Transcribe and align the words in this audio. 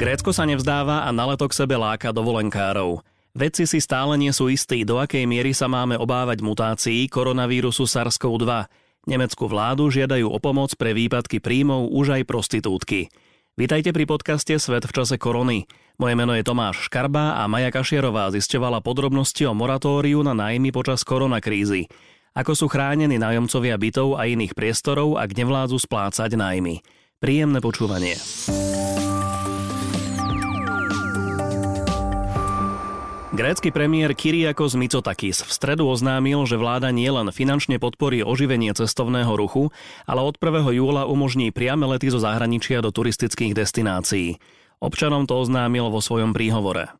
Grécko 0.00 0.32
sa 0.32 0.48
nevzdáva 0.48 1.04
a 1.04 1.12
na 1.12 1.28
leto 1.28 1.44
k 1.44 1.52
sebe 1.52 1.76
láka 1.76 2.08
dovolenkárov. 2.08 3.04
Vedci 3.36 3.68
si 3.68 3.84
stále 3.84 4.16
nie 4.16 4.32
sú 4.32 4.48
istí, 4.48 4.80
do 4.80 4.96
akej 4.96 5.28
miery 5.28 5.52
sa 5.52 5.68
máme 5.68 6.00
obávať 6.00 6.40
mutácií 6.40 7.04
koronavírusu 7.12 7.84
SARS-CoV-2. 7.84 8.64
Nemeckú 9.04 9.44
vládu 9.44 9.92
žiadajú 9.92 10.24
o 10.24 10.40
pomoc 10.40 10.72
pre 10.80 10.96
výpadky 10.96 11.44
príjmov 11.44 11.92
už 11.92 12.16
aj 12.16 12.22
prostitútky. 12.24 13.12
Vítajte 13.60 13.92
pri 13.92 14.08
podcaste 14.08 14.56
Svet 14.56 14.88
v 14.88 14.92
čase 14.96 15.20
korony. 15.20 15.68
Moje 16.00 16.16
meno 16.16 16.32
je 16.32 16.48
Tomáš 16.48 16.88
Škarba 16.88 17.36
a 17.36 17.44
Maja 17.44 17.68
Kašierová 17.68 18.32
zisťovala 18.32 18.80
podrobnosti 18.80 19.44
o 19.44 19.52
moratóriu 19.52 20.24
na 20.24 20.32
nájmy 20.32 20.72
počas 20.72 21.04
koronakrízy. 21.04 21.92
Ako 22.32 22.56
sú 22.56 22.72
chránení 22.72 23.20
nájomcovia 23.20 23.76
bytov 23.76 24.16
a 24.16 24.24
iných 24.24 24.56
priestorov, 24.56 25.20
ak 25.20 25.36
nevládzu 25.36 25.76
splácať 25.76 26.40
nájmy. 26.40 26.80
Príjemné 27.20 27.60
počúvanie. 27.60 28.16
Grécky 33.30 33.70
premiér 33.70 34.18
Kyriakos 34.18 34.74
Mitsotakis 34.74 35.46
v 35.46 35.50
stredu 35.54 35.86
oznámil, 35.86 36.42
že 36.50 36.58
vláda 36.58 36.90
nielen 36.90 37.30
finančne 37.30 37.78
podporí 37.78 38.26
oživenie 38.26 38.74
cestovného 38.74 39.30
ruchu, 39.38 39.70
ale 40.02 40.18
od 40.26 40.34
1. 40.34 40.66
júla 40.74 41.06
umožní 41.06 41.54
priame 41.54 41.86
lety 41.86 42.10
zo 42.10 42.18
zahraničia 42.18 42.82
do 42.82 42.90
turistických 42.90 43.54
destinácií. 43.54 44.34
Občanom 44.82 45.30
to 45.30 45.38
oznámil 45.46 45.94
vo 45.94 46.02
svojom 46.02 46.34
príhovore. 46.34 46.90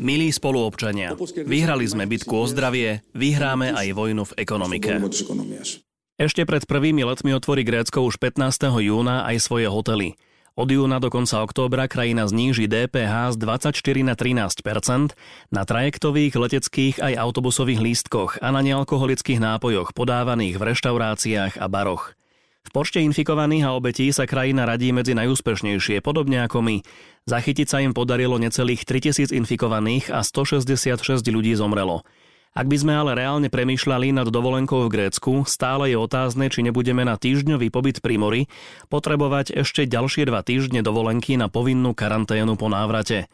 Milí 0.00 0.32
spoluobčania, 0.32 1.12
vyhrali 1.44 1.84
sme 1.84 2.08
bitku 2.08 2.40
o 2.40 2.48
zdravie, 2.48 3.04
vyhráme 3.12 3.76
aj 3.76 3.92
vojnu 3.92 4.24
v 4.32 4.36
ekonomike. 4.40 4.96
Ešte 6.16 6.48
pred 6.48 6.64
prvými 6.64 7.04
letmi 7.04 7.36
otvorí 7.36 7.68
Grécko 7.68 8.08
už 8.08 8.16
15. 8.16 8.80
júna 8.80 9.28
aj 9.28 9.36
svoje 9.44 9.68
hotely. 9.68 10.16
Od 10.58 10.66
júna 10.66 10.98
do 10.98 11.14
konca 11.14 11.46
októbra 11.46 11.86
krajina 11.86 12.26
zníži 12.26 12.66
DPH 12.66 13.34
z 13.34 13.36
24 13.38 14.02
na 14.02 14.14
13% 14.18 15.14
na 15.54 15.62
trajektových, 15.62 16.34
leteckých 16.34 16.96
aj 16.98 17.14
autobusových 17.14 17.78
lístkoch 17.78 18.42
a 18.42 18.50
na 18.50 18.58
nealkoholických 18.60 19.38
nápojoch 19.38 19.94
podávaných 19.94 20.58
v 20.58 20.66
reštauráciách 20.74 21.54
a 21.62 21.66
baroch. 21.70 22.18
V 22.60 22.70
počte 22.76 23.00
infikovaných 23.00 23.64
a 23.64 23.74
obetí 23.78 24.12
sa 24.12 24.28
krajina 24.28 24.68
radí 24.68 24.92
medzi 24.92 25.16
najúspešnejšie, 25.16 26.04
podobne 26.04 26.44
ako 26.44 26.60
my. 26.60 26.76
Zachytiť 27.24 27.66
sa 27.70 27.80
im 27.80 27.96
podarilo 27.96 28.36
necelých 28.36 28.84
3000 28.84 29.32
infikovaných 29.32 30.12
a 30.12 30.20
166 30.20 31.24
ľudí 31.30 31.56
zomrelo. 31.56 32.04
Ak 32.50 32.66
by 32.66 32.76
sme 32.82 32.92
ale 32.98 33.14
reálne 33.14 33.46
premýšľali 33.46 34.10
nad 34.10 34.26
dovolenkou 34.26 34.86
v 34.86 34.92
Grécku, 34.92 35.46
stále 35.46 35.94
je 35.94 35.98
otázne, 35.98 36.50
či 36.50 36.66
nebudeme 36.66 37.06
na 37.06 37.14
týždňový 37.14 37.70
pobyt 37.70 38.02
pri 38.02 38.18
mori 38.18 38.42
potrebovať 38.90 39.54
ešte 39.62 39.86
ďalšie 39.86 40.26
dva 40.26 40.42
týždne 40.42 40.82
dovolenky 40.82 41.38
na 41.38 41.46
povinnú 41.46 41.94
karanténu 41.94 42.58
po 42.58 42.66
návrate. 42.66 43.30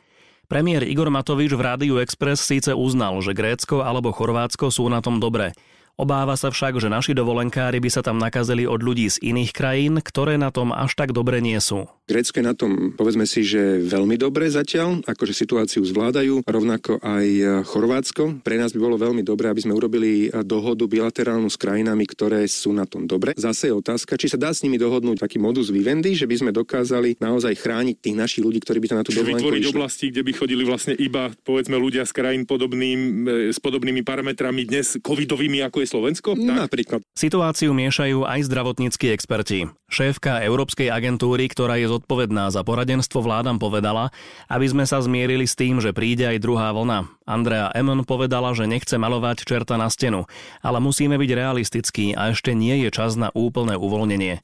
Premiér 0.52 0.84
Igor 0.84 1.08
Matovič 1.08 1.56
v 1.56 1.64
Rádiu 1.64 1.94
Express 1.98 2.44
síce 2.44 2.76
uznal, 2.76 3.18
že 3.24 3.32
Grécko 3.32 3.80
alebo 3.80 4.12
Chorvátsko 4.12 4.68
sú 4.68 4.86
na 4.92 5.00
tom 5.00 5.16
dobre– 5.16 5.52
Obáva 5.96 6.36
sa 6.36 6.52
však, 6.52 6.76
že 6.76 6.92
naši 6.92 7.16
dovolenkári 7.16 7.80
by 7.80 7.88
sa 7.88 8.04
tam 8.04 8.20
nakazili 8.20 8.68
od 8.68 8.84
ľudí 8.84 9.08
z 9.08 9.16
iných 9.32 9.52
krajín, 9.56 9.94
ktoré 10.04 10.36
na 10.36 10.52
tom 10.52 10.68
až 10.68 10.92
tak 10.92 11.16
dobre 11.16 11.40
nie 11.40 11.56
sú. 11.56 11.88
Grécko 12.06 12.38
je 12.38 12.44
na 12.46 12.54
tom, 12.54 12.94
povedzme 12.94 13.26
si, 13.26 13.42
že 13.42 13.82
veľmi 13.82 14.14
dobre 14.14 14.46
zatiaľ, 14.46 15.02
akože 15.08 15.34
situáciu 15.34 15.82
zvládajú, 15.82 16.46
rovnako 16.46 17.02
aj 17.02 17.26
Chorvátsko. 17.66 18.44
Pre 18.46 18.56
nás 18.60 18.70
by 18.70 18.78
bolo 18.78 18.94
veľmi 19.00 19.26
dobré, 19.26 19.50
aby 19.50 19.64
sme 19.64 19.74
urobili 19.74 20.30
dohodu 20.46 20.86
bilaterálnu 20.86 21.50
s 21.50 21.58
krajinami, 21.58 22.06
ktoré 22.06 22.46
sú 22.46 22.70
na 22.76 22.86
tom 22.86 23.10
dobre. 23.10 23.34
Zase 23.34 23.72
je 23.72 23.74
otázka, 23.74 24.14
či 24.20 24.30
sa 24.30 24.38
dá 24.38 24.54
s 24.54 24.62
nimi 24.62 24.78
dohodnúť 24.78 25.18
taký 25.18 25.42
modus 25.42 25.72
vivendi, 25.72 26.14
že 26.14 26.28
by 26.30 26.46
sme 26.46 26.50
dokázali 26.54 27.18
naozaj 27.18 27.58
chrániť 27.58 27.96
tých 27.98 28.14
našich 28.14 28.44
ľudí, 28.44 28.62
ktorí 28.62 28.84
by 28.84 28.88
tam 28.92 28.98
na 29.00 29.06
tú 29.08 29.16
dovolenku 29.16 29.42
vytvoriť 29.42 29.62
išli. 29.66 29.72
oblasti, 29.74 30.04
kde 30.14 30.22
by 30.22 30.32
chodili 30.36 30.62
vlastne 30.62 30.94
iba, 30.94 31.34
povedzme, 31.42 31.74
ľudia 31.74 32.06
z 32.06 32.12
krajín 32.14 32.46
podobným, 32.46 33.00
e, 33.26 33.50
s 33.50 33.58
podobnými 33.58 34.06
parametrami 34.06 34.62
dnes 34.62 34.94
covidovými, 35.02 35.64
ako 35.66 35.82
je 35.82 35.85
je 35.86 35.94
Slovensko? 35.94 36.34
Tak. 36.34 36.66
Napríklad. 36.66 37.00
Situáciu 37.14 37.70
miešajú 37.70 38.26
aj 38.26 38.50
zdravotníckí 38.50 39.14
experti. 39.14 39.70
Šéfka 39.86 40.42
Európskej 40.42 40.90
agentúry, 40.90 41.46
ktorá 41.46 41.78
je 41.78 41.86
zodpovedná 41.86 42.50
za 42.50 42.66
poradenstvo 42.66 43.22
vládam, 43.22 43.62
povedala, 43.62 44.10
aby 44.50 44.66
sme 44.66 44.82
sa 44.82 44.98
zmierili 44.98 45.46
s 45.46 45.54
tým, 45.54 45.78
že 45.78 45.94
príde 45.94 46.26
aj 46.26 46.42
druhá 46.42 46.74
vlna. 46.74 47.06
Andrea 47.22 47.70
Emon 47.70 48.02
povedala, 48.02 48.50
že 48.52 48.66
nechce 48.66 48.98
malovať 48.98 49.46
čerta 49.46 49.78
na 49.78 49.86
stenu, 49.86 50.26
ale 50.60 50.82
musíme 50.82 51.14
byť 51.14 51.30
realistickí 51.30 52.18
a 52.18 52.34
ešte 52.34 52.50
nie 52.52 52.82
je 52.82 52.90
čas 52.90 53.14
na 53.14 53.30
úplné 53.30 53.78
uvoľnenie. 53.78 54.42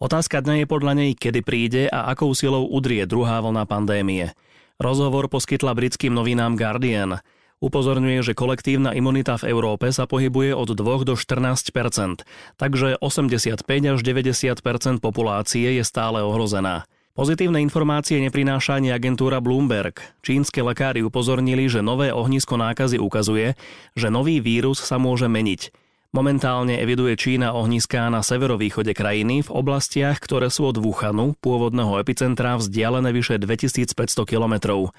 Otázka 0.00 0.40
dňa 0.40 0.64
je 0.64 0.66
podľa 0.66 0.92
nej, 0.96 1.10
kedy 1.12 1.40
príde 1.44 1.82
a 1.92 2.08
akou 2.08 2.32
silou 2.32 2.64
udrie 2.64 3.04
druhá 3.04 3.44
vlna 3.44 3.68
pandémie. 3.68 4.32
Rozhovor 4.78 5.28
poskytla 5.28 5.76
britským 5.76 6.16
novinám 6.16 6.56
Guardian– 6.56 7.18
Upozorňuje, 7.58 8.22
že 8.22 8.38
kolektívna 8.38 8.94
imunita 8.94 9.34
v 9.34 9.50
Európe 9.50 9.90
sa 9.90 10.06
pohybuje 10.06 10.54
od 10.54 10.78
2 10.78 11.02
do 11.02 11.18
14% 11.18 12.22
takže 12.54 12.88
85 13.02 13.66
až 13.66 13.98
90% 13.98 15.02
populácie 15.02 15.66
je 15.74 15.82
stále 15.82 16.22
ohrozená. 16.22 16.86
Pozitívne 17.18 17.58
informácie 17.58 18.22
neprináša 18.22 18.78
ani 18.78 18.94
agentúra 18.94 19.42
Bloomberg. 19.42 19.98
Čínske 20.22 20.62
lekári 20.62 21.02
upozornili, 21.02 21.66
že 21.66 21.82
nové 21.82 22.14
ohnisko 22.14 22.54
nákazy 22.54 23.02
ukazuje, 23.02 23.58
že 23.98 24.06
nový 24.06 24.38
vírus 24.38 24.78
sa 24.78 25.02
môže 25.02 25.26
meniť. 25.26 25.74
Momentálne 26.14 26.78
eviduje 26.78 27.18
Čína 27.18 27.58
ohniská 27.58 28.06
na 28.06 28.22
severovýchode 28.22 28.94
krajiny 28.94 29.42
v 29.42 29.50
oblastiach, 29.50 30.22
ktoré 30.22 30.46
sú 30.46 30.70
od 30.70 30.78
Wuhanu, 30.78 31.34
pôvodného 31.42 31.98
epicentra, 31.98 32.54
vzdialené 32.54 33.10
vyše 33.10 33.42
2500 33.42 33.98
kilometrov. 34.22 34.94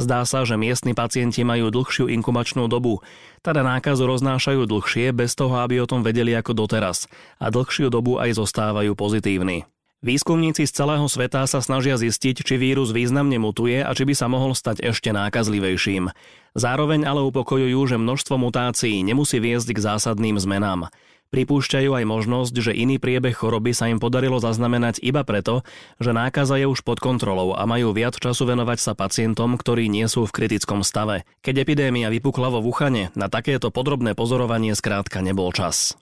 Zdá 0.00 0.24
sa, 0.24 0.48
že 0.48 0.56
miestni 0.56 0.96
pacienti 0.96 1.44
majú 1.44 1.68
dlhšiu 1.68 2.08
inkubačnú 2.08 2.72
dobu, 2.72 3.04
teda 3.44 3.60
nákazu 3.60 4.08
roznášajú 4.08 4.64
dlhšie 4.64 5.12
bez 5.12 5.36
toho, 5.36 5.60
aby 5.60 5.76
o 5.76 5.84
tom 5.84 6.00
vedeli 6.00 6.32
ako 6.32 6.56
doteraz 6.56 7.04
a 7.36 7.52
dlhšiu 7.52 7.92
dobu 7.92 8.16
aj 8.16 8.40
zostávajú 8.40 8.96
pozitívni. 8.96 9.68
Výskumníci 10.00 10.64
z 10.64 10.72
celého 10.72 11.04
sveta 11.04 11.44
sa 11.44 11.60
snažia 11.60 12.00
zistiť, 12.00 12.40
či 12.40 12.56
vírus 12.56 12.88
významne 12.88 13.36
mutuje 13.36 13.84
a 13.84 13.92
či 13.92 14.08
by 14.08 14.16
sa 14.16 14.32
mohol 14.32 14.56
stať 14.56 14.80
ešte 14.80 15.12
nákazlivejším. 15.12 16.08
Zároveň 16.56 17.04
ale 17.04 17.20
upokojujú, 17.28 17.80
že 17.84 18.00
množstvo 18.00 18.40
mutácií 18.40 19.04
nemusí 19.04 19.36
viesť 19.36 19.76
k 19.76 19.84
zásadným 19.84 20.40
zmenám. 20.40 20.88
Pripúšťajú 21.30 21.94
aj 21.94 22.04
možnosť, 22.10 22.54
že 22.58 22.72
iný 22.74 22.98
priebeh 22.98 23.30
choroby 23.30 23.70
sa 23.70 23.86
im 23.86 24.02
podarilo 24.02 24.42
zaznamenať 24.42 24.98
iba 24.98 25.22
preto, 25.22 25.62
že 26.02 26.10
nákaza 26.10 26.58
je 26.58 26.66
už 26.66 26.82
pod 26.82 26.98
kontrolou 26.98 27.54
a 27.54 27.62
majú 27.70 27.94
viac 27.94 28.18
času 28.18 28.50
venovať 28.50 28.78
sa 28.82 28.92
pacientom, 28.98 29.54
ktorí 29.54 29.86
nie 29.86 30.10
sú 30.10 30.26
v 30.26 30.34
kritickom 30.34 30.82
stave. 30.82 31.22
Keď 31.46 31.62
epidémia 31.62 32.10
vypukla 32.10 32.50
vo 32.50 32.58
Wuhane, 32.58 33.14
na 33.14 33.30
takéto 33.30 33.70
podrobné 33.70 34.18
pozorovanie 34.18 34.74
skrátka 34.74 35.22
nebol 35.22 35.54
čas. 35.54 35.94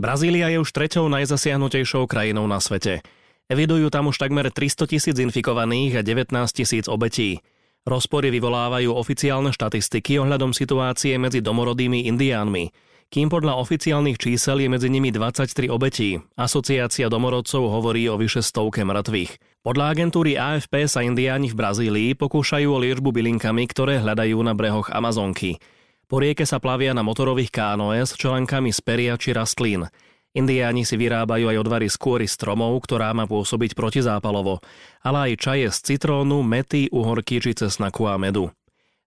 Brazília 0.00 0.48
je 0.48 0.64
už 0.64 0.72
treťou 0.72 1.12
najzasiahnutejšou 1.12 2.08
krajinou 2.08 2.48
na 2.48 2.56
svete. 2.56 3.04
Evidujú 3.52 3.92
tam 3.92 4.08
už 4.08 4.16
takmer 4.16 4.48
300 4.48 4.88
tisíc 4.88 5.16
infikovaných 5.20 6.00
a 6.00 6.02
19 6.06 6.32
tisíc 6.56 6.88
obetí. 6.88 7.44
Rozpory 7.84 8.32
vyvolávajú 8.32 8.96
oficiálne 8.96 9.52
štatistiky 9.52 10.16
ohľadom 10.16 10.56
situácie 10.56 11.20
medzi 11.20 11.44
domorodými 11.44 12.08
indiánmi– 12.08 12.72
kým 13.08 13.32
podľa 13.32 13.56
oficiálnych 13.56 14.20
čísel 14.20 14.60
je 14.60 14.68
medzi 14.68 14.92
nimi 14.92 15.08
23 15.08 15.72
obetí. 15.72 16.20
Asociácia 16.36 17.08
domorodcov 17.08 17.64
hovorí 17.64 18.04
o 18.12 18.20
vyše 18.20 18.44
stovke 18.44 18.84
mŕtvych. 18.84 19.64
Podľa 19.64 19.84
agentúry 19.96 20.36
AFP 20.36 20.84
sa 20.84 21.00
indiáni 21.00 21.48
v 21.48 21.56
Brazílii 21.56 22.10
pokúšajú 22.20 22.68
o 22.68 22.78
liečbu 22.78 23.08
bylinkami, 23.08 23.64
ktoré 23.64 24.04
hľadajú 24.04 24.38
na 24.44 24.52
brehoch 24.52 24.92
Amazonky. 24.92 25.56
Po 26.04 26.20
rieke 26.20 26.44
sa 26.44 26.60
plavia 26.60 26.92
na 26.92 27.00
motorových 27.00 27.52
kánoe 27.52 28.00
s 28.00 28.12
čelenkami 28.16 28.72
z 28.72 28.80
peria 28.84 29.16
či 29.16 29.32
rastlín. 29.32 29.88
Indiáni 30.36 30.84
si 30.84 31.00
vyrábajú 31.00 31.48
aj 31.48 31.60
odvary 31.64 31.88
z 31.88 31.96
kôry 31.96 32.28
stromov, 32.28 32.76
ktorá 32.84 33.16
má 33.16 33.24
pôsobiť 33.24 33.72
protizápalovo, 33.72 34.60
ale 35.00 35.32
aj 35.32 35.40
čaje 35.40 35.66
z 35.72 35.78
citrónu, 35.96 36.44
mety, 36.44 36.92
uhorky 36.92 37.40
či 37.40 37.56
cesnaku 37.56 38.04
a 38.04 38.20
medu. 38.20 38.52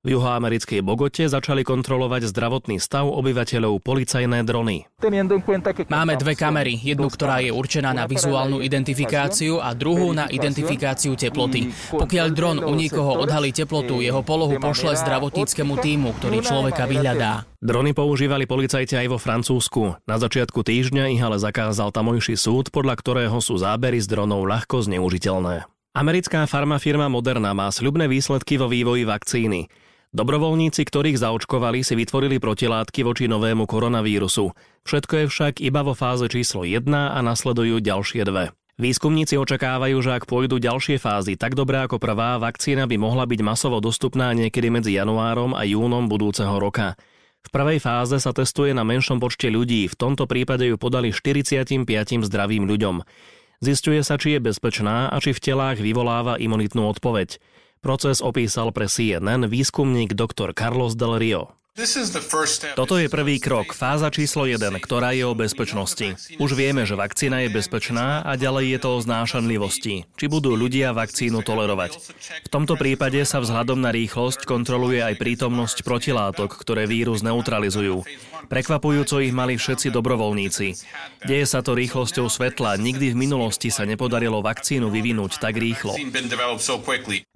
V 0.01 0.17
juhoamerickej 0.17 0.81
Bogote 0.81 1.29
začali 1.29 1.61
kontrolovať 1.61 2.33
zdravotný 2.33 2.81
stav 2.81 3.05
obyvateľov 3.05 3.85
policajné 3.85 4.41
drony. 4.41 4.89
Máme 5.93 6.17
dve 6.17 6.33
kamery, 6.33 6.73
jednu, 6.73 7.05
ktorá 7.05 7.37
je 7.45 7.53
určená 7.53 7.93
na 7.93 8.09
vizuálnu 8.09 8.65
identifikáciu 8.65 9.61
a 9.61 9.77
druhú 9.77 10.09
na 10.09 10.25
identifikáciu 10.25 11.13
teploty. 11.13 11.69
Pokiaľ 11.93 12.27
dron 12.33 12.57
u 12.65 12.73
nikoho 12.73 13.21
odhalí 13.21 13.53
teplotu, 13.53 14.01
jeho 14.01 14.25
polohu 14.25 14.57
pošle 14.57 14.97
zdravotníckému 14.97 15.77
týmu, 15.77 16.17
ktorý 16.17 16.49
človeka 16.49 16.89
vyhľadá. 16.89 17.45
Drony 17.61 17.93
používali 17.93 18.49
policajti 18.49 18.97
aj 18.97 19.05
vo 19.05 19.21
Francúzsku. 19.21 20.01
Na 20.09 20.17
začiatku 20.17 20.65
týždňa 20.65 21.13
ich 21.13 21.21
ale 21.21 21.37
zakázal 21.37 21.93
tamojší 21.93 22.41
súd, 22.41 22.73
podľa 22.73 22.97
ktorého 22.97 23.37
sú 23.37 23.53
zábery 23.61 24.01
z 24.01 24.09
dronov 24.09 24.49
ľahko 24.49 24.81
zneužiteľné. 24.81 25.69
Americká 25.93 26.49
farmafirma 26.49 27.05
Moderna 27.05 27.53
má 27.53 27.69
sľubné 27.69 28.09
výsledky 28.09 28.57
vo 28.57 28.65
vývoji 28.65 29.05
vakcíny. 29.05 29.90
Dobrovoľníci, 30.11 30.83
ktorých 30.91 31.23
zaočkovali, 31.23 31.87
si 31.87 31.95
vytvorili 31.95 32.35
protilátky 32.35 33.07
voči 33.07 33.31
novému 33.31 33.63
koronavírusu. 33.63 34.51
Všetko 34.83 35.13
je 35.23 35.25
však 35.31 35.53
iba 35.63 35.87
vo 35.87 35.95
fáze 35.95 36.27
číslo 36.27 36.67
1 36.67 36.83
a 36.91 37.15
nasledujú 37.23 37.79
ďalšie 37.79 38.27
dve. 38.27 38.51
Výskumníci 38.75 39.39
očakávajú, 39.39 39.95
že 40.03 40.11
ak 40.11 40.27
pôjdu 40.27 40.59
ďalšie 40.59 40.99
fázy 40.99 41.39
tak 41.39 41.55
dobré 41.55 41.87
ako 41.87 41.95
prvá, 41.95 42.35
vakcína 42.43 42.91
by 42.91 42.99
mohla 42.99 43.23
byť 43.23 43.39
masovo 43.39 43.79
dostupná 43.79 44.35
niekedy 44.35 44.67
medzi 44.67 44.99
januárom 44.99 45.55
a 45.55 45.63
júnom 45.63 46.11
budúceho 46.11 46.59
roka. 46.59 46.99
V 47.47 47.47
prvej 47.47 47.79
fáze 47.79 48.19
sa 48.19 48.35
testuje 48.35 48.75
na 48.75 48.83
menšom 48.83 49.23
počte 49.23 49.47
ľudí, 49.47 49.87
v 49.87 49.95
tomto 49.95 50.27
prípade 50.27 50.67
ju 50.67 50.75
podali 50.75 51.15
45 51.15 51.87
zdravým 52.27 52.67
ľuďom. 52.67 52.99
Zistuje 53.63 54.03
sa, 54.03 54.19
či 54.19 54.35
je 54.35 54.39
bezpečná 54.43 55.07
a 55.07 55.15
či 55.23 55.31
v 55.31 55.39
telách 55.39 55.79
vyvoláva 55.79 56.35
imunitnú 56.35 56.89
odpoveď. 56.91 57.37
Proces 57.81 58.21
opísal 58.21 58.69
pre 58.69 58.85
CNN 58.85 59.49
výskumník 59.49 60.13
dr. 60.13 60.53
Carlos 60.53 60.93
Del 60.93 61.17
Rio. 61.17 61.57
Toto 62.77 63.01
je 63.01 63.09
prvý 63.09 63.41
krok, 63.41 63.73
fáza 63.73 64.13
číslo 64.13 64.45
1, 64.45 64.61
ktorá 64.85 65.17
je 65.17 65.25
o 65.25 65.33
bezpečnosti. 65.33 66.13
Už 66.37 66.53
vieme, 66.53 66.85
že 66.85 66.93
vakcína 66.93 67.41
je 67.41 67.49
bezpečná 67.49 68.21
a 68.21 68.37
ďalej 68.37 68.77
je 68.77 68.79
to 68.85 68.89
o 68.93 69.01
znášanlivosti. 69.01 70.05
Či 70.13 70.25
budú 70.29 70.53
ľudia 70.53 70.93
vakcínu 70.93 71.41
tolerovať. 71.41 71.97
V 72.45 72.49
tomto 72.53 72.77
prípade 72.77 73.17
sa 73.25 73.41
vzhľadom 73.41 73.81
na 73.81 73.89
rýchlosť 73.89 74.45
kontroluje 74.45 75.01
aj 75.01 75.17
prítomnosť 75.17 75.81
protilátok, 75.81 76.53
ktoré 76.53 76.85
vírus 76.85 77.25
neutralizujú. 77.25 78.05
Prekvapujúco 78.45 79.17
ich 79.25 79.33
mali 79.33 79.57
všetci 79.57 79.89
dobrovoľníci. 79.89 80.67
Deje 81.25 81.45
sa 81.49 81.65
to 81.65 81.73
rýchlosťou 81.73 82.29
svetla, 82.29 82.77
nikdy 82.77 83.09
v 83.09 83.25
minulosti 83.25 83.73
sa 83.73 83.89
nepodarilo 83.89 84.45
vakcínu 84.45 84.85
vyvinúť 84.93 85.41
tak 85.41 85.57
rýchlo. 85.57 85.97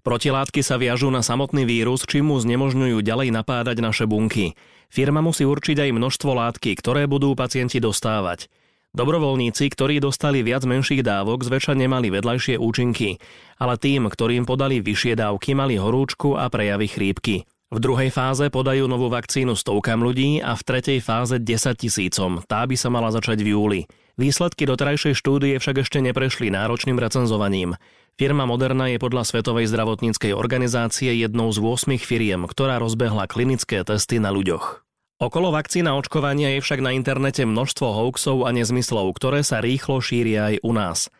Protilátky 0.05 0.61
sa 0.61 0.77
viažú 0.77 1.09
na 1.09 1.25
samotný 1.25 1.65
vírus, 1.65 2.05
čím 2.05 2.29
mu 2.29 2.37
znemožňujú 2.37 3.01
ďalej 3.01 3.33
napádať 3.33 3.81
naše 3.81 4.05
bunky. 4.05 4.53
Firma 4.93 5.17
musí 5.17 5.49
určiť 5.49 5.81
aj 5.81 5.97
množstvo 5.97 6.29
látky, 6.29 6.77
ktoré 6.77 7.09
budú 7.09 7.33
pacienti 7.33 7.81
dostávať. 7.81 8.45
Dobrovoľníci, 8.93 9.65
ktorí 9.65 9.97
dostali 9.97 10.45
viac 10.45 10.61
menších 10.61 11.01
dávok, 11.01 11.41
zväčša 11.41 11.73
nemali 11.73 12.13
vedľajšie 12.13 12.61
účinky, 12.61 13.17
ale 13.57 13.81
tým, 13.81 14.05
ktorým 14.05 14.45
podali 14.45 14.77
vyššie 14.77 15.17
dávky, 15.17 15.57
mali 15.57 15.81
horúčku 15.81 16.37
a 16.37 16.53
prejavy 16.53 16.85
chrípky. 16.85 17.49
V 17.73 17.81
druhej 17.81 18.13
fáze 18.13 18.45
podajú 18.53 18.85
novú 18.85 19.09
vakcínu 19.09 19.57
stovkám 19.57 20.05
ľudí 20.05 20.37
a 20.37 20.53
v 20.53 20.61
tretej 20.63 21.01
fáze 21.01 21.41
10 21.41 21.81
tisícom. 21.81 22.45
Tá 22.45 22.61
by 22.69 22.77
sa 22.77 22.93
mala 22.93 23.09
začať 23.09 23.41
v 23.41 23.57
júli. 23.57 23.81
Výsledky 24.21 24.63
doterajšej 24.69 25.17
štúdie 25.17 25.57
však 25.59 25.83
ešte 25.83 25.99
neprešli 25.99 26.47
náročným 26.53 26.95
recenzovaním. 26.95 27.75
Firma 28.15 28.47
Moderna 28.47 28.87
je 28.87 28.95
podľa 28.95 29.27
Svetovej 29.27 29.67
zdravotníckej 29.67 30.31
organizácie 30.31 31.11
jednou 31.19 31.51
z 31.51 31.59
8 31.59 31.99
firiem, 31.99 32.47
ktorá 32.47 32.79
rozbehla 32.79 33.27
klinické 33.27 33.83
testy 33.83 34.23
na 34.23 34.31
ľuďoch. 34.31 34.87
Okolo 35.19 35.51
vakcína 35.51 35.99
očkovania 35.99 36.55
je 36.55 36.63
však 36.63 36.79
na 36.79 36.95
internete 36.95 37.43
množstvo 37.43 37.83
hoaxov 37.83 38.47
a 38.47 38.55
nezmyslov, 38.55 39.11
ktoré 39.19 39.43
sa 39.43 39.59
rýchlo 39.59 39.99
šíria 39.99 40.55
aj 40.55 40.63
u 40.63 40.71
nás. 40.71 41.11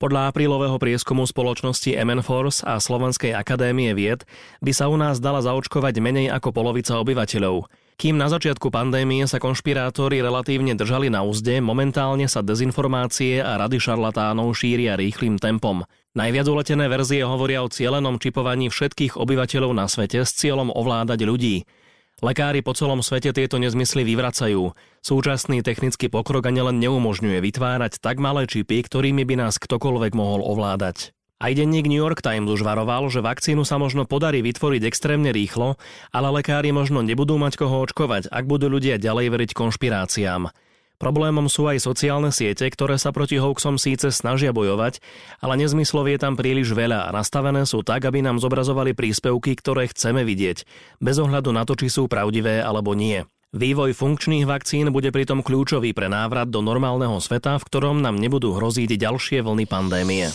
Podľa 0.00 0.32
aprílového 0.32 0.80
prieskumu 0.80 1.28
spoločnosti 1.28 1.92
MN 1.92 2.24
Force 2.24 2.64
a 2.64 2.80
Slovenskej 2.80 3.36
akadémie 3.36 3.92
vied 3.92 4.24
by 4.64 4.72
sa 4.72 4.88
u 4.88 4.96
nás 4.96 5.20
dala 5.20 5.44
zaočkovať 5.44 6.00
menej 6.00 6.32
ako 6.32 6.56
polovica 6.56 6.96
obyvateľov. 6.96 7.68
Kým 7.98 8.14
na 8.14 8.30
začiatku 8.30 8.70
pandémie 8.70 9.26
sa 9.26 9.42
konšpirátori 9.42 10.22
relatívne 10.22 10.78
držali 10.78 11.10
na 11.10 11.26
úzde, 11.26 11.58
momentálne 11.58 12.30
sa 12.30 12.46
dezinformácie 12.46 13.42
a 13.42 13.58
rady 13.58 13.82
šarlatánov 13.82 14.54
šíria 14.54 14.94
rýchlým 14.94 15.34
tempom. 15.34 15.82
Najviac 16.14 16.46
uletené 16.46 16.86
verzie 16.86 17.26
hovoria 17.26 17.66
o 17.66 17.66
cielenom 17.66 18.22
čipovaní 18.22 18.70
všetkých 18.70 19.18
obyvateľov 19.18 19.74
na 19.74 19.90
svete 19.90 20.22
s 20.22 20.30
cieľom 20.30 20.70
ovládať 20.70 21.26
ľudí. 21.26 21.66
Lekári 22.22 22.62
po 22.62 22.70
celom 22.78 23.02
svete 23.02 23.34
tieto 23.34 23.58
nezmysly 23.58 24.06
vyvracajú. 24.06 24.78
Súčasný 25.02 25.66
technický 25.66 26.06
pokrok 26.06 26.46
ani 26.46 26.62
len 26.62 26.78
neumožňuje 26.78 27.42
vytvárať 27.42 27.98
tak 27.98 28.22
malé 28.22 28.46
čipy, 28.46 28.78
ktorými 28.78 29.26
by 29.26 29.42
nás 29.42 29.58
ktokoľvek 29.58 30.14
mohol 30.14 30.46
ovládať. 30.46 31.17
Aj 31.38 31.54
denník 31.54 31.86
New 31.86 32.02
York 32.02 32.18
Times 32.18 32.50
už 32.50 32.66
varoval, 32.66 33.06
že 33.14 33.22
vakcínu 33.22 33.62
sa 33.62 33.78
možno 33.78 34.02
podarí 34.10 34.42
vytvoriť 34.42 34.82
extrémne 34.90 35.30
rýchlo, 35.30 35.78
ale 36.10 36.34
lekári 36.34 36.74
možno 36.74 36.98
nebudú 37.06 37.38
mať 37.38 37.62
koho 37.62 37.78
očkovať, 37.86 38.26
ak 38.26 38.44
budú 38.50 38.66
ľudia 38.66 38.98
ďalej 38.98 39.30
veriť 39.30 39.50
konšpiráciám. 39.54 40.50
Problémom 40.98 41.46
sú 41.46 41.70
aj 41.70 41.78
sociálne 41.78 42.34
siete, 42.34 42.66
ktoré 42.66 42.98
sa 42.98 43.14
proti 43.14 43.38
hoaxom 43.38 43.78
síce 43.78 44.10
snažia 44.10 44.50
bojovať, 44.50 44.98
ale 45.38 45.62
nezmyslov 45.62 46.10
je 46.10 46.18
tam 46.18 46.34
príliš 46.34 46.74
veľa 46.74 47.06
a 47.06 47.14
nastavené 47.14 47.62
sú 47.70 47.86
tak, 47.86 48.02
aby 48.02 48.18
nám 48.18 48.42
zobrazovali 48.42 48.98
príspevky, 48.98 49.54
ktoré 49.54 49.86
chceme 49.94 50.26
vidieť, 50.26 50.66
bez 50.98 51.22
ohľadu 51.22 51.54
na 51.54 51.62
to, 51.62 51.78
či 51.78 51.86
sú 51.86 52.10
pravdivé 52.10 52.58
alebo 52.66 52.98
nie. 52.98 53.22
Vývoj 53.54 53.94
funkčných 53.94 54.42
vakcín 54.42 54.90
bude 54.90 55.14
pritom 55.14 55.46
kľúčový 55.46 55.94
pre 55.94 56.10
návrat 56.10 56.50
do 56.50 56.66
normálneho 56.66 57.22
sveta, 57.22 57.62
v 57.62 57.66
ktorom 57.70 58.02
nám 58.02 58.18
nebudú 58.18 58.58
hroziť 58.58 58.98
ďalšie 58.98 59.38
vlny 59.46 59.64
pandémie. 59.70 60.26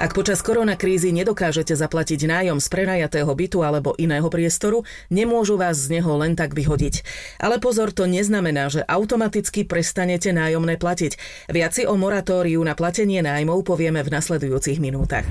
Ak 0.00 0.16
počas 0.16 0.40
koronakrízy 0.40 1.12
nedokážete 1.12 1.76
zaplatiť 1.76 2.24
nájom 2.24 2.56
z 2.56 2.72
prenajatého 2.72 3.28
bytu 3.36 3.60
alebo 3.60 3.92
iného 4.00 4.24
priestoru, 4.32 4.80
nemôžu 5.12 5.60
vás 5.60 5.76
z 5.76 6.00
neho 6.00 6.16
len 6.16 6.32
tak 6.32 6.56
vyhodiť. 6.56 7.04
Ale 7.36 7.60
pozor, 7.60 7.92
to 7.92 8.08
neznamená, 8.08 8.72
že 8.72 8.80
automaticky 8.88 9.68
prestanete 9.68 10.32
nájomné 10.32 10.80
platiť. 10.80 11.20
Viac 11.52 11.76
si 11.76 11.84
o 11.84 12.00
moratóriu 12.00 12.64
na 12.64 12.72
platenie 12.72 13.20
nájmov 13.20 13.60
povieme 13.60 14.00
v 14.00 14.08
nasledujúcich 14.08 14.80
minútach. 14.80 15.28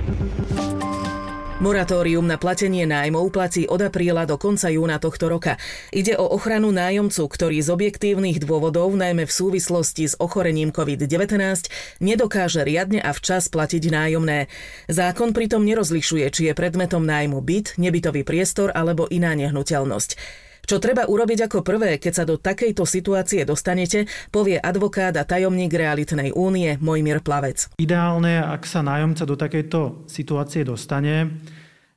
Moratórium 1.59 2.23
na 2.23 2.39
platenie 2.39 2.87
nájmov 2.87 3.35
platí 3.35 3.67
od 3.67 3.83
apríla 3.83 4.23
do 4.23 4.39
konca 4.39 4.71
júna 4.71 4.95
tohto 4.95 5.27
roka. 5.27 5.59
Ide 5.91 6.15
o 6.15 6.23
ochranu 6.31 6.71
nájomcu, 6.71 7.27
ktorý 7.27 7.59
z 7.59 7.67
objektívnych 7.75 8.39
dôvodov, 8.39 8.95
najmä 8.95 9.27
v 9.27 9.35
súvislosti 9.35 10.07
s 10.07 10.15
ochorením 10.23 10.71
COVID-19, 10.71 11.67
nedokáže 11.99 12.63
riadne 12.63 13.03
a 13.03 13.11
včas 13.11 13.51
platiť 13.51 13.91
nájomné. 13.91 14.47
Zákon 14.87 15.35
pritom 15.35 15.67
nerozlišuje, 15.67 16.31
či 16.31 16.47
je 16.47 16.53
predmetom 16.55 17.03
nájmu 17.03 17.43
byt, 17.43 17.75
nebytový 17.75 18.23
priestor 18.23 18.71
alebo 18.71 19.11
iná 19.11 19.35
nehnuteľnosť. 19.35 20.39
Čo 20.69 20.77
treba 20.77 21.09
urobiť 21.09 21.49
ako 21.49 21.65
prvé, 21.65 21.97
keď 21.97 22.13
sa 22.13 22.29
do 22.29 22.37
takejto 22.37 22.85
situácie 22.85 23.41
dostanete, 23.41 24.05
povie 24.29 24.61
advokát 24.61 25.17
a 25.17 25.25
tajomník 25.25 25.73
Realitnej 25.73 26.29
únie 26.29 26.77
Mojmír 26.77 27.25
Plavec. 27.25 27.73
Ideálne, 27.81 28.37
ak 28.37 28.69
sa 28.69 28.85
nájomca 28.85 29.25
do 29.25 29.33
takejto 29.33 30.05
situácie 30.05 30.61
dostane, 30.61 31.41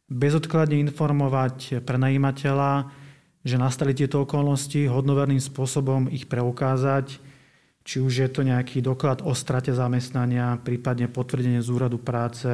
bezodkladne 0.08 0.80
informovať 0.88 1.84
prenajímateľa, 1.84 2.88
že 3.44 3.60
nastali 3.60 3.92
tieto 3.92 4.24
okolnosti, 4.24 4.88
hodnoverným 4.88 5.44
spôsobom 5.44 6.08
ich 6.08 6.24
preukázať, 6.24 7.20
či 7.84 8.00
už 8.00 8.24
je 8.24 8.28
to 8.32 8.40
nejaký 8.40 8.80
doklad 8.80 9.20
o 9.20 9.36
strate 9.36 9.76
zamestnania, 9.76 10.56
prípadne 10.64 11.12
potvrdenie 11.12 11.60
z 11.60 11.68
úradu 11.68 12.00
práce, 12.00 12.48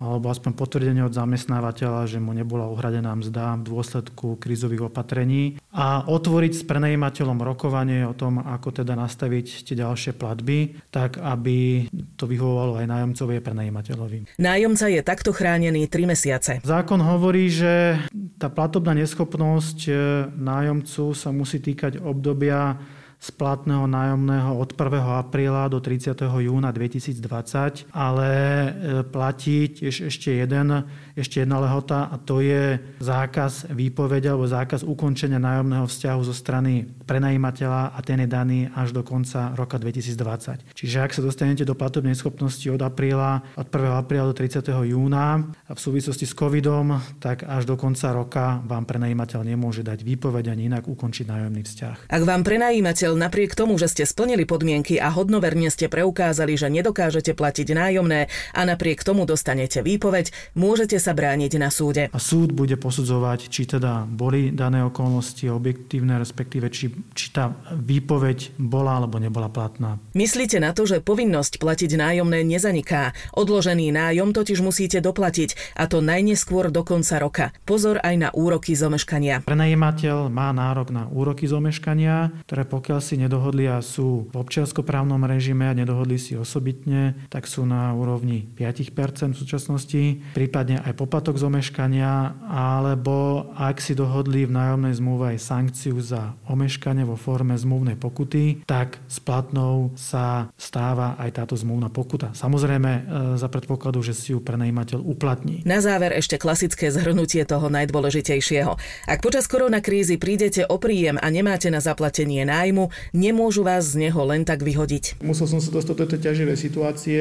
alebo 0.00 0.32
aspoň 0.32 0.56
potvrdenie 0.56 1.04
od 1.04 1.12
zamestnávateľa, 1.12 2.08
že 2.08 2.18
mu 2.24 2.32
nebola 2.32 2.72
uhradená 2.72 3.12
mzda 3.12 3.60
v 3.60 3.68
dôsledku 3.68 4.40
krízových 4.40 4.88
opatrení 4.88 5.60
a 5.70 6.08
otvoriť 6.08 6.52
s 6.56 6.62
prenajímateľom 6.64 7.36
rokovanie 7.44 8.08
o 8.08 8.16
tom, 8.16 8.40
ako 8.40 8.80
teda 8.80 8.96
nastaviť 8.96 9.68
tie 9.68 9.76
ďalšie 9.76 10.16
platby, 10.16 10.80
tak 10.88 11.20
aby 11.20 11.84
to 12.16 12.24
vyhovovalo 12.24 12.80
aj 12.80 12.86
nájomcovi 12.88 13.34
a 13.36 13.44
prenajímateľovi. 13.44 14.40
Nájomca 14.40 14.88
je 14.88 15.00
takto 15.04 15.36
chránený 15.36 15.84
3 15.84 16.08
mesiace. 16.08 16.52
Zákon 16.64 16.98
hovorí, 17.04 17.52
že 17.52 18.00
tá 18.40 18.48
platobná 18.48 18.96
neschopnosť 18.96 19.78
e, 19.84 19.92
nájomcu 20.32 21.12
sa 21.12 21.28
musí 21.28 21.60
týkať 21.60 22.00
obdobia 22.00 22.80
splatného 23.20 23.84
nájomného 23.84 24.56
od 24.56 24.72
1. 24.72 25.20
apríla 25.20 25.68
do 25.68 25.76
30. 25.76 26.16
júna 26.16 26.72
2020, 26.72 27.92
ale 27.92 28.30
e, 28.32 28.68
platí 29.04 29.68
tiež 29.68 30.08
ešte, 30.08 30.40
jeden, 30.40 30.88
ešte 31.12 31.44
jedna 31.44 31.60
lehota 31.60 32.08
a 32.08 32.16
to 32.16 32.40
je 32.40 32.80
zákaz 32.96 33.68
výpovede 33.76 34.32
alebo 34.32 34.48
zákaz 34.48 34.88
ukončenia 34.88 35.36
nájomného 35.36 35.84
vzťahu 35.84 36.20
zo 36.24 36.32
strany 36.32 36.88
prenajímateľa 37.10 37.90
a 37.90 37.98
ten 38.06 38.22
je 38.22 38.28
daný 38.30 38.70
až 38.70 38.94
do 38.94 39.02
konca 39.02 39.50
roka 39.58 39.82
2020. 39.82 40.78
Čiže 40.78 40.96
ak 41.02 41.10
sa 41.10 41.26
dostanete 41.26 41.66
do 41.66 41.74
platobnej 41.74 42.14
schopnosti 42.14 42.62
od 42.70 42.78
apríla, 42.78 43.42
od 43.58 43.66
1. 43.66 43.98
apríla 43.98 44.30
do 44.30 44.34
30. 44.38 44.62
júna 44.86 45.42
a 45.66 45.72
v 45.74 45.80
súvislosti 45.82 46.22
s 46.22 46.38
covidom, 46.38 47.02
tak 47.18 47.42
až 47.42 47.66
do 47.66 47.74
konca 47.74 48.14
roka 48.14 48.62
vám 48.62 48.86
prenajímateľ 48.86 49.42
nemôže 49.42 49.82
dať 49.82 50.06
výpoveď 50.06 50.54
ani 50.54 50.70
inak 50.70 50.86
ukončiť 50.86 51.26
nájomný 51.26 51.66
vzťah. 51.66 51.96
Ak 52.14 52.22
vám 52.22 52.46
prenajímateľ 52.46 53.18
napriek 53.18 53.58
tomu, 53.58 53.74
že 53.74 53.90
ste 53.90 54.06
splnili 54.06 54.46
podmienky 54.46 55.02
a 55.02 55.10
hodnoverne 55.10 55.66
ste 55.74 55.90
preukázali, 55.90 56.54
že 56.54 56.70
nedokážete 56.70 57.34
platiť 57.34 57.74
nájomné 57.74 58.30
a 58.54 58.60
napriek 58.62 59.02
tomu 59.02 59.26
dostanete 59.26 59.82
výpoveď, 59.82 60.30
môžete 60.54 61.02
sa 61.02 61.10
brániť 61.10 61.52
na 61.58 61.74
súde. 61.74 62.06
A 62.14 62.18
súd 62.22 62.54
bude 62.54 62.78
posudzovať, 62.78 63.50
či 63.50 63.66
teda 63.66 64.06
boli 64.06 64.54
dané 64.54 64.86
okolnosti 64.86 65.42
objektívne, 65.50 66.20
respektíve 66.20 66.70
či, 66.70 66.92
či 67.14 67.32
tá 67.32 67.56
výpoveď 67.72 68.56
bola 68.58 69.00
alebo 69.00 69.16
nebola 69.22 69.48
platná. 69.48 70.00
Myslíte 70.12 70.58
na 70.58 70.74
to, 70.74 70.84
že 70.84 71.02
povinnosť 71.02 71.58
platiť 71.62 71.90
nájomné 71.96 72.42
nezaniká. 72.44 73.12
Odložený 73.34 73.92
nájom 73.94 74.34
totiž 74.34 74.60
musíte 74.60 74.98
doplatiť 75.00 75.78
a 75.78 75.86
to 75.86 76.04
najneskôr 76.04 76.68
do 76.68 76.82
konca 76.84 77.16
roka. 77.22 77.46
Pozor 77.64 78.02
aj 78.02 78.14
na 78.16 78.28
úroky 78.34 78.74
zomeškania. 78.74 79.46
Prenajímateľ 79.46 80.28
má 80.28 80.50
nárok 80.50 80.90
na 80.90 81.06
úroky 81.08 81.46
zomeškania, 81.46 82.44
ktoré 82.46 82.66
pokiaľ 82.66 83.00
si 83.00 83.14
nedohodli 83.16 83.70
a 83.70 83.80
sú 83.80 84.28
v 84.30 84.36
občianskoprávnom 84.36 85.22
režime 85.24 85.70
a 85.70 85.76
nedohodli 85.76 86.18
si 86.18 86.34
osobitne, 86.34 87.14
tak 87.30 87.46
sú 87.46 87.64
na 87.64 87.94
úrovni 87.94 88.50
5% 88.58 89.34
v 89.34 89.40
súčasnosti, 89.40 90.02
prípadne 90.34 90.82
aj 90.82 90.98
poplatok 90.98 91.38
z 91.38 91.46
omeškania, 91.46 92.42
alebo 92.50 93.50
ak 93.54 93.78
si 93.78 93.94
dohodli 93.94 94.44
v 94.44 94.54
nájomnej 94.54 94.94
zmluve 94.98 95.36
aj 95.36 95.38
sankciu 95.38 95.96
za 96.02 96.34
omeškanie 96.50 96.89
vo 97.06 97.14
forme 97.14 97.54
zmluvnej 97.54 97.96
pokuty, 97.96 98.66
tak 98.66 98.98
splatnou 99.06 99.94
sa 99.94 100.50
stáva 100.58 101.14
aj 101.16 101.30
táto 101.42 101.54
zmluvná 101.54 101.88
pokuta. 101.88 102.34
Samozrejme 102.34 102.90
e, 102.90 103.00
za 103.38 103.46
predpokladu, 103.46 104.02
že 104.02 104.12
si 104.14 104.34
ju 104.34 104.42
prenajímateľ 104.42 105.00
uplatní. 105.02 105.62
Na 105.62 105.78
záver 105.78 106.14
ešte 106.18 106.36
klasické 106.36 106.90
zhrnutie 106.90 107.46
toho 107.46 107.70
najdôležitejšieho. 107.70 108.72
Ak 109.06 109.18
počas 109.22 109.46
koronakrízy 109.46 110.18
prídete 110.18 110.66
o 110.66 110.76
príjem 110.76 111.16
a 111.18 111.26
nemáte 111.30 111.70
na 111.70 111.78
zaplatenie 111.78 112.42
nájmu, 112.44 112.90
nemôžu 113.14 113.62
vás 113.62 113.94
z 113.94 114.08
neho 114.08 114.20
len 114.26 114.42
tak 114.42 114.66
vyhodiť. 114.66 115.22
Musel 115.22 115.46
som 115.46 115.60
sa 115.62 115.70
dostať 115.70 115.94
do 115.94 115.98
tejto 116.06 116.18
ťaživej 116.20 116.56
situácie, 116.58 117.20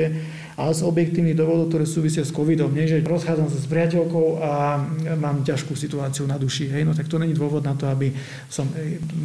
ale 0.60 0.72
z 0.76 0.82
objektívnych 0.86 1.38
dôvodov, 1.38 1.72
ktoré 1.72 1.86
súvisia 1.90 2.22
s 2.22 2.36
covidom, 2.36 2.72
nie 2.72 2.86
že 2.86 3.02
rozchádzam 3.02 3.48
sa 3.50 3.60
s 3.60 3.68
priateľkou 3.70 4.28
a 4.42 4.52
mám 5.18 5.42
ťažkú 5.46 5.74
situáciu 5.74 6.26
na 6.26 6.38
duši, 6.38 6.70
hej, 6.70 6.84
no 6.86 6.94
tak 6.94 7.08
to 7.08 7.18
není 7.22 7.34
dôvod 7.34 7.64
na 7.64 7.74
to, 7.78 7.88
aby 7.90 8.12
som 8.50 8.70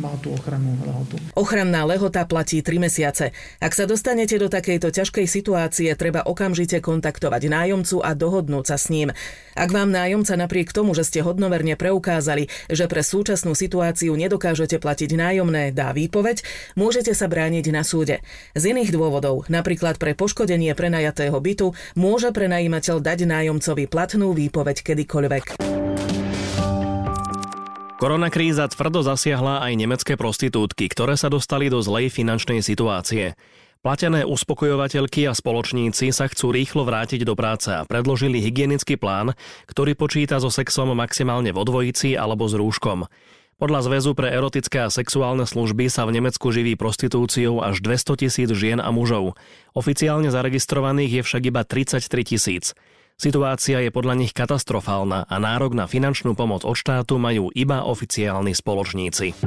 mal 0.01 0.17
tú 0.25 0.33
ochrannú 0.33 0.73
lehotu. 0.81 1.21
Ochranná 1.37 1.85
lehota 1.85 2.25
platí 2.25 2.65
3 2.65 2.81
mesiace. 2.81 3.37
Ak 3.61 3.77
sa 3.77 3.85
dostanete 3.85 4.41
do 4.41 4.49
takejto 4.49 4.89
ťažkej 4.89 5.29
situácie, 5.29 5.93
treba 5.93 6.25
okamžite 6.25 6.81
kontaktovať 6.81 7.53
nájomcu 7.53 8.01
a 8.01 8.17
dohodnúť 8.17 8.65
sa 8.73 8.81
s 8.81 8.89
ním. 8.89 9.13
Ak 9.53 9.69
vám 9.69 9.93
nájomca 9.93 10.33
napriek 10.41 10.73
tomu, 10.73 10.97
že 10.97 11.05
ste 11.05 11.21
hodnoverne 11.21 11.77
preukázali, 11.77 12.49
že 12.73 12.89
pre 12.89 13.05
súčasnú 13.05 13.53
situáciu 13.53 14.17
nedokážete 14.17 14.81
platiť 14.81 15.13
nájomné, 15.13 15.77
dá 15.77 15.93
výpoveď, 15.93 16.41
môžete 16.73 17.13
sa 17.13 17.29
brániť 17.29 17.69
na 17.69 17.85
súde. 17.85 18.25
Z 18.57 18.73
iných 18.73 18.97
dôvodov, 18.97 19.45
napríklad 19.53 20.01
pre 20.01 20.17
poškodenie 20.17 20.73
prenajatého 20.73 21.37
bytu, 21.37 21.77
môže 21.93 22.33
prenajímateľ 22.33 23.05
dať 23.05 23.29
nájomcovi 23.29 23.85
platnú 23.93 24.33
výpoveď 24.33 24.81
kedykoľvek. 24.81 25.74
Koronakríza 27.95 28.67
tvrdo 28.67 29.07
zasiahla 29.07 29.63
aj 29.63 29.73
nemecké 29.79 30.19
prostitútky, 30.19 30.91
ktoré 30.91 31.15
sa 31.15 31.31
dostali 31.31 31.71
do 31.71 31.79
zlej 31.79 32.11
finančnej 32.11 32.59
situácie. 32.59 33.39
Platené 33.87 34.27
uspokojovateľky 34.27 35.31
a 35.31 35.33
spoločníci 35.37 36.11
sa 36.11 36.27
chcú 36.27 36.51
rýchlo 36.51 36.83
vrátiť 36.83 37.23
do 37.23 37.39
práce 37.39 37.71
a 37.71 37.87
predložili 37.87 38.43
hygienický 38.43 38.99
plán, 38.99 39.39
ktorý 39.71 39.95
počíta 39.95 40.43
so 40.43 40.51
sexom 40.51 40.91
maximálne 40.91 41.55
vo 41.55 41.63
dvojici 41.63 42.19
alebo 42.19 42.51
s 42.51 42.59
rúškom. 42.59 43.07
Podľa 43.63 43.87
Zväzu 43.87 44.19
pre 44.19 44.35
erotické 44.35 44.83
a 44.83 44.91
sexuálne 44.91 45.47
služby 45.47 45.87
sa 45.87 46.03
v 46.11 46.19
Nemecku 46.19 46.51
živí 46.51 46.75
prostitúciou 46.75 47.63
až 47.63 47.79
200 47.79 48.27
tisíc 48.27 48.51
žien 48.51 48.83
a 48.83 48.91
mužov. 48.91 49.39
Oficiálne 49.79 50.35
zaregistrovaných 50.35 51.21
je 51.21 51.23
však 51.23 51.43
iba 51.55 51.63
33 51.63 52.03
tisíc. 52.27 52.75
Situácia 53.15 53.79
je 53.79 53.95
podľa 53.95 54.19
nich 54.19 54.35
katastrofálna 54.35 55.31
a 55.31 55.37
nárok 55.39 55.79
na 55.79 55.87
finančnú 55.87 56.35
pomoc 56.35 56.67
od 56.67 56.75
štátu 56.75 57.15
majú 57.23 57.47
iba 57.55 57.87
oficiálni 57.87 58.51
spoločníci. 58.59 59.39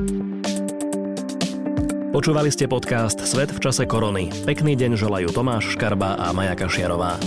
Počúvali 2.16 2.48
ste 2.48 2.72
podcast 2.72 3.20
Svet 3.28 3.52
v 3.52 3.60
čase 3.60 3.84
korony. 3.84 4.32
Pekný 4.48 4.80
deň 4.80 4.96
želajú 4.96 5.28
Tomáš 5.36 5.76
Škarba 5.76 6.16
a 6.16 6.32
Maja 6.32 6.56
Kašiarová. 6.56 7.20